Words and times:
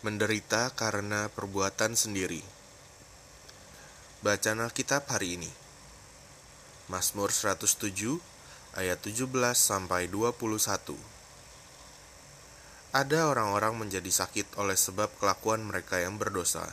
menderita 0.00 0.72
karena 0.72 1.28
perbuatan 1.28 1.92
sendiri. 1.92 2.40
Bacaan 4.24 4.64
Alkitab 4.64 5.04
hari 5.12 5.36
ini. 5.36 5.52
Mazmur 6.88 7.28
107 7.28 8.16
ayat 8.80 8.96
17 9.04 9.28
sampai 9.52 10.08
21. 10.08 10.96
Ada 12.96 13.28
orang-orang 13.28 13.76
menjadi 13.76 14.08
sakit 14.08 14.56
oleh 14.56 14.72
sebab 14.72 15.12
kelakuan 15.20 15.68
mereka 15.68 16.00
yang 16.00 16.16
berdosa 16.16 16.64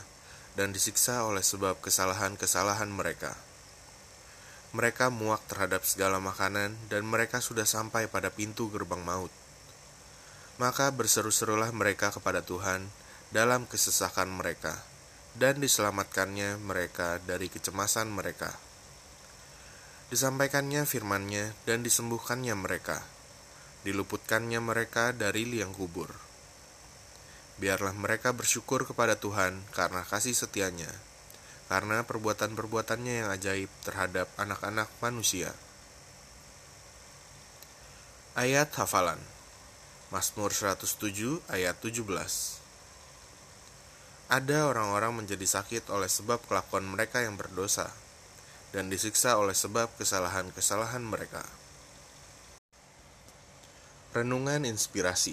dan 0.56 0.72
disiksa 0.72 1.28
oleh 1.28 1.44
sebab 1.44 1.84
kesalahan-kesalahan 1.84 2.88
mereka. 2.88 3.36
Mereka 4.72 5.12
muak 5.12 5.44
terhadap 5.52 5.84
segala 5.84 6.16
makanan 6.16 6.80
dan 6.88 7.04
mereka 7.04 7.44
sudah 7.44 7.68
sampai 7.68 8.08
pada 8.08 8.32
pintu 8.32 8.72
gerbang 8.72 9.04
maut. 9.04 9.30
Maka 10.56 10.88
berseru-serulah 10.90 11.70
mereka 11.76 12.10
kepada 12.10 12.42
Tuhan, 12.42 12.88
dalam 13.28 13.68
kesesakan 13.68 14.32
mereka, 14.32 14.80
dan 15.36 15.60
diselamatkannya 15.60 16.56
mereka 16.58 17.20
dari 17.28 17.52
kecemasan 17.52 18.08
mereka. 18.08 18.56
Disampaikannya 20.08 20.88
firman-Nya 20.88 21.52
dan 21.68 21.84
disembuhkannya 21.84 22.56
mereka, 22.56 23.04
diluputkannya 23.84 24.56
mereka 24.64 25.12
dari 25.12 25.44
liang 25.44 25.76
kubur. 25.76 26.08
Biarlah 27.60 27.92
mereka 27.92 28.32
bersyukur 28.32 28.88
kepada 28.88 29.20
Tuhan 29.20 29.60
karena 29.76 30.06
kasih 30.08 30.32
setianya, 30.32 30.88
karena 31.68 32.08
perbuatan-perbuatannya 32.08 33.14
yang 33.24 33.28
ajaib 33.28 33.68
terhadap 33.84 34.32
anak-anak 34.40 34.88
manusia. 35.04 35.52
Ayat 38.38 38.72
hafalan 38.78 39.18
Mazmur 40.08 40.54
107 40.54 41.44
ayat 41.52 41.76
17 41.84 42.67
ada 44.28 44.68
orang-orang 44.68 45.24
menjadi 45.24 45.48
sakit 45.48 45.88
oleh 45.88 46.04
sebab 46.04 46.44
kelakuan 46.44 46.84
mereka 46.84 47.24
yang 47.24 47.40
berdosa, 47.40 47.88
dan 48.76 48.92
disiksa 48.92 49.40
oleh 49.40 49.56
sebab 49.56 49.88
kesalahan-kesalahan 49.96 51.00
mereka. 51.00 51.40
Renungan 54.12 54.68
Inspirasi 54.68 55.32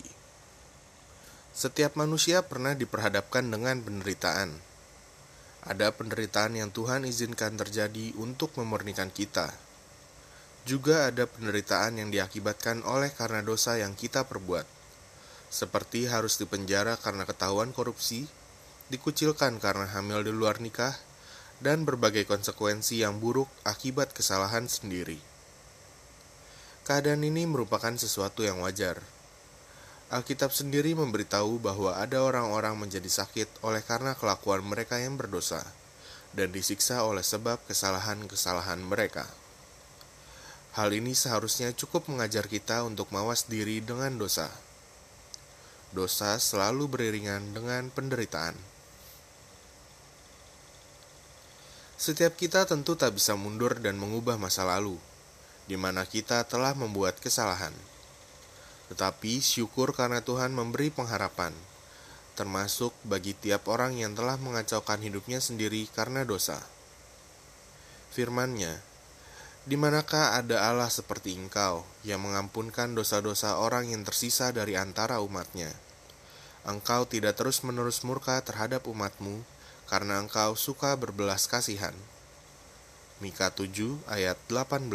Setiap 1.52 2.00
manusia 2.00 2.40
pernah 2.48 2.72
diperhadapkan 2.72 3.44
dengan 3.44 3.84
penderitaan. 3.84 4.56
Ada 5.68 5.92
penderitaan 5.92 6.56
yang 6.56 6.72
Tuhan 6.72 7.04
izinkan 7.04 7.60
terjadi 7.60 8.16
untuk 8.16 8.56
memurnikan 8.56 9.12
kita. 9.12 9.52
Juga 10.64 11.12
ada 11.12 11.28
penderitaan 11.28 12.00
yang 12.00 12.16
diakibatkan 12.16 12.80
oleh 12.88 13.12
karena 13.12 13.44
dosa 13.44 13.76
yang 13.76 13.92
kita 13.92 14.24
perbuat, 14.24 14.64
seperti 15.52 16.08
harus 16.08 16.40
dipenjara 16.40 16.96
karena 16.96 17.28
ketahuan 17.28 17.76
korupsi, 17.76 18.45
dikucilkan 18.94 19.58
karena 19.58 19.90
hamil 19.90 20.22
di 20.22 20.34
luar 20.34 20.62
nikah, 20.62 20.94
dan 21.64 21.88
berbagai 21.88 22.28
konsekuensi 22.28 23.02
yang 23.02 23.24
buruk 23.24 23.48
akibat 23.64 24.12
kesalahan 24.12 24.68
sendiri. 24.68 25.18
Keadaan 26.86 27.26
ini 27.26 27.50
merupakan 27.50 27.96
sesuatu 27.98 28.46
yang 28.46 28.62
wajar. 28.62 29.02
Alkitab 30.14 30.54
sendiri 30.54 30.94
memberitahu 30.94 31.58
bahwa 31.58 31.98
ada 31.98 32.22
orang-orang 32.22 32.78
menjadi 32.78 33.10
sakit 33.10 33.66
oleh 33.66 33.82
karena 33.82 34.14
kelakuan 34.14 34.62
mereka 34.62 35.02
yang 35.02 35.18
berdosa 35.18 35.66
dan 36.38 36.54
disiksa 36.54 37.02
oleh 37.02 37.26
sebab 37.26 37.58
kesalahan-kesalahan 37.66 38.86
mereka. 38.86 39.26
Hal 40.78 40.92
ini 40.94 41.16
seharusnya 41.16 41.72
cukup 41.74 42.12
mengajar 42.12 42.46
kita 42.52 42.84
untuk 42.84 43.10
mawas 43.10 43.48
diri 43.48 43.80
dengan 43.80 44.20
dosa. 44.20 44.52
Dosa 45.96 46.36
selalu 46.38 46.92
beriringan 46.92 47.56
dengan 47.56 47.88
penderitaan. 47.90 48.75
Setiap 51.96 52.36
kita 52.36 52.68
tentu 52.68 53.00
tak 53.00 53.16
bisa 53.16 53.40
mundur 53.40 53.80
dan 53.80 53.96
mengubah 53.96 54.36
masa 54.36 54.68
lalu, 54.68 55.00
di 55.64 55.80
mana 55.80 56.04
kita 56.04 56.44
telah 56.44 56.76
membuat 56.76 57.24
kesalahan. 57.24 57.72
Tetapi 58.92 59.40
syukur 59.40 59.96
karena 59.96 60.20
Tuhan 60.20 60.52
memberi 60.52 60.92
pengharapan, 60.92 61.56
termasuk 62.36 62.92
bagi 63.08 63.32
tiap 63.32 63.72
orang 63.72 63.96
yang 63.96 64.12
telah 64.12 64.36
mengacaukan 64.36 65.00
hidupnya 65.00 65.40
sendiri 65.40 65.88
karena 65.96 66.28
dosa. 66.28 66.60
Firman-Nya, 68.12 68.84
di 69.64 69.80
manakah 69.80 70.36
ada 70.36 70.68
Allah 70.68 70.92
seperti 70.92 71.34
engkau 71.40 71.88
yang 72.04 72.22
mengampunkan 72.22 72.92
dosa-dosa 72.92 73.56
orang 73.56 73.88
yang 73.88 74.04
tersisa 74.04 74.52
dari 74.52 74.76
antara 74.76 75.24
umatnya? 75.24 75.72
Engkau 76.68 77.08
tidak 77.08 77.40
terus-menerus 77.40 78.04
murka 78.04 78.38
terhadap 78.44 78.84
umatmu, 78.86 79.42
karena 79.86 80.22
engkau 80.22 80.58
suka 80.58 80.98
berbelas 80.98 81.46
kasihan. 81.46 81.94
Mika 83.22 83.54
7 83.54 84.02
ayat 84.12 84.36
18 84.52 84.92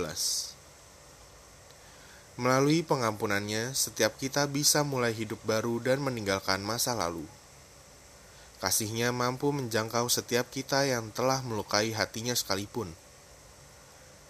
Melalui 2.41 2.81
pengampunannya, 2.81 3.77
setiap 3.77 4.17
kita 4.17 4.49
bisa 4.49 4.81
mulai 4.81 5.13
hidup 5.13 5.41
baru 5.45 5.77
dan 5.81 6.01
meninggalkan 6.01 6.65
masa 6.65 6.97
lalu. 6.97 7.29
Kasihnya 8.61 9.13
mampu 9.13 9.53
menjangkau 9.53 10.09
setiap 10.09 10.49
kita 10.53 10.85
yang 10.85 11.13
telah 11.13 11.41
melukai 11.45 11.93
hatinya 11.93 12.37
sekalipun. 12.37 12.93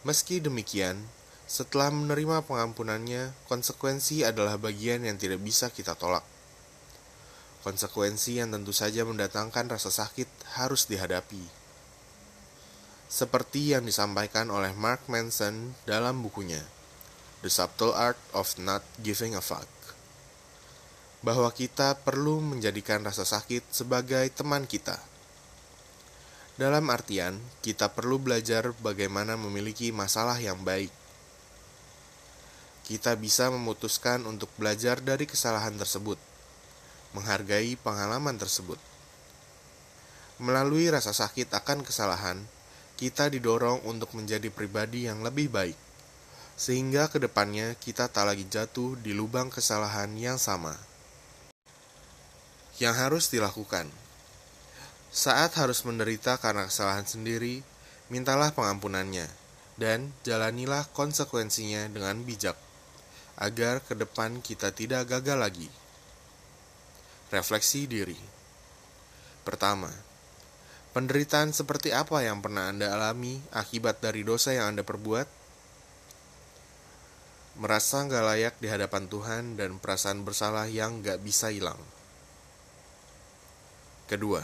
Meski 0.02 0.42
demikian, 0.42 1.02
setelah 1.50 1.90
menerima 1.90 2.46
pengampunannya, 2.46 3.34
konsekuensi 3.50 4.22
adalah 4.22 4.54
bagian 4.54 5.02
yang 5.02 5.18
tidak 5.18 5.42
bisa 5.42 5.66
kita 5.66 5.98
tolak. 5.98 6.22
Konsekuensi 7.60 8.40
yang 8.40 8.56
tentu 8.56 8.72
saja 8.72 9.04
mendatangkan 9.04 9.68
rasa 9.68 9.92
sakit 9.92 10.24
harus 10.56 10.88
dihadapi. 10.88 11.44
Seperti 13.04 13.76
yang 13.76 13.84
disampaikan 13.84 14.48
oleh 14.48 14.72
Mark 14.72 15.04
Manson 15.12 15.76
dalam 15.84 16.24
bukunya, 16.24 16.64
The 17.44 17.52
Subtle 17.52 17.92
Art 17.92 18.16
of 18.32 18.56
Not 18.56 18.80
Giving 19.04 19.36
a 19.36 19.44
Fuck. 19.44 19.68
Bahwa 21.20 21.52
kita 21.52 22.00
perlu 22.00 22.40
menjadikan 22.40 23.04
rasa 23.04 23.28
sakit 23.28 23.68
sebagai 23.68 24.24
teman 24.32 24.64
kita. 24.64 24.96
Dalam 26.56 26.88
artian, 26.88 27.36
kita 27.60 27.92
perlu 27.92 28.16
belajar 28.16 28.72
bagaimana 28.80 29.36
memiliki 29.36 29.92
masalah 29.92 30.40
yang 30.40 30.64
baik. 30.64 30.88
Kita 32.88 33.12
bisa 33.20 33.52
memutuskan 33.52 34.24
untuk 34.24 34.48
belajar 34.56 35.04
dari 35.04 35.28
kesalahan 35.28 35.76
tersebut 35.76 36.30
menghargai 37.16 37.74
pengalaman 37.80 38.36
tersebut. 38.36 38.78
Melalui 40.40 40.88
rasa 40.88 41.12
sakit 41.12 41.52
akan 41.52 41.84
kesalahan, 41.84 42.40
kita 42.96 43.28
didorong 43.28 43.84
untuk 43.84 44.12
menjadi 44.16 44.48
pribadi 44.48 45.08
yang 45.08 45.20
lebih 45.20 45.52
baik, 45.52 45.76
sehingga 46.56 47.08
ke 47.12 47.20
depannya 47.20 47.76
kita 47.76 48.08
tak 48.08 48.28
lagi 48.28 48.48
jatuh 48.48 48.96
di 49.00 49.12
lubang 49.12 49.52
kesalahan 49.52 50.12
yang 50.16 50.36
sama. 50.36 50.76
Yang 52.80 52.94
harus 52.96 53.24
dilakukan 53.28 53.88
saat 55.10 55.58
harus 55.58 55.82
menderita 55.82 56.38
karena 56.38 56.70
kesalahan 56.70 57.02
sendiri, 57.02 57.66
mintalah 58.14 58.54
pengampunannya, 58.54 59.26
dan 59.74 60.14
jalanilah 60.22 60.86
konsekuensinya 60.94 61.90
dengan 61.90 62.22
bijak, 62.22 62.54
agar 63.34 63.82
ke 63.82 63.98
depan 63.98 64.38
kita 64.38 64.70
tidak 64.70 65.10
gagal 65.10 65.34
lagi. 65.34 65.66
Refleksi 67.30 67.86
diri. 67.86 68.18
Pertama, 69.46 69.86
penderitaan 70.90 71.54
seperti 71.54 71.94
apa 71.94 72.26
yang 72.26 72.42
pernah 72.42 72.66
Anda 72.66 72.90
alami 72.90 73.38
akibat 73.54 74.02
dari 74.02 74.26
dosa 74.26 74.50
yang 74.50 74.74
Anda 74.74 74.82
perbuat? 74.82 75.30
Merasa 77.62 78.02
nggak 78.02 78.24
layak 78.34 78.54
di 78.58 78.66
hadapan 78.66 79.06
Tuhan 79.06 79.54
dan 79.54 79.78
perasaan 79.78 80.26
bersalah 80.26 80.66
yang 80.66 81.06
nggak 81.06 81.22
bisa 81.22 81.54
hilang. 81.54 81.78
Kedua, 84.10 84.42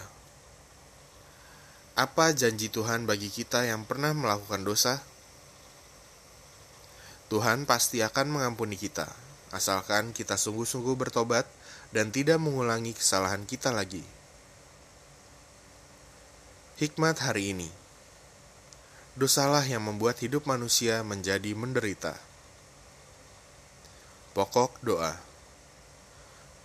apa 1.99 2.31
janji 2.39 2.71
Tuhan 2.71 3.03
bagi 3.03 3.35
kita 3.35 3.67
yang 3.67 3.83
pernah 3.83 4.15
melakukan 4.15 4.63
dosa? 4.63 5.03
Tuhan 7.35 7.67
pasti 7.67 7.99
akan 7.99 8.31
mengampuni 8.31 8.79
kita, 8.79 9.11
asalkan 9.51 10.15
kita 10.15 10.39
sungguh-sungguh 10.39 10.95
bertobat 10.95 11.56
dan 11.97 12.13
tidak 12.13 12.37
mengulangi 12.37 12.93
kesalahan 12.93 13.49
kita 13.49 13.73
lagi. 13.73 14.05
Hikmat 16.77 17.25
hari 17.25 17.57
ini 17.57 17.73
Dosalah 19.17 19.65
yang 19.65 19.81
membuat 19.81 20.21
hidup 20.21 20.45
manusia 20.45 21.01
menjadi 21.01 21.57
menderita. 21.57 22.21
Pokok 24.37 24.77
doa 24.85 25.17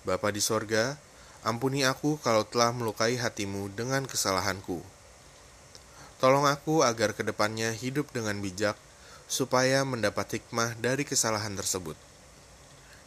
Bapa 0.03 0.35
di 0.35 0.43
sorga, 0.43 0.99
ampuni 1.47 1.87
aku 1.87 2.19
kalau 2.19 2.43
telah 2.43 2.75
melukai 2.75 3.15
hatimu 3.15 3.71
dengan 3.71 4.03
kesalahanku. 4.03 4.83
Tolong 6.19 6.43
aku 6.43 6.83
agar 6.83 7.15
ke 7.15 7.23
depannya 7.23 7.71
hidup 7.71 8.11
dengan 8.11 8.35
bijak, 8.43 8.75
supaya 9.31 9.87
mendapat 9.87 10.41
hikmah 10.41 10.75
dari 10.81 11.07
kesalahan 11.07 11.55
tersebut. 11.55 12.10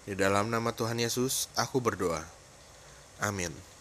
Di 0.04 0.12
dalam 0.12 0.52
nama 0.52 0.68
Tuhan 0.68 1.00
Yesus, 1.00 1.48
aku 1.56 1.80
berdoa. 1.80 2.20
Amin. 3.24 3.73